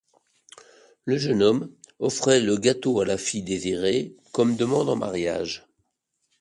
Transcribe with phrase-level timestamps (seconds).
[1.05, 5.67] Le jeune homme offrait le gâteau à la fille désirée, comme demande en mariage.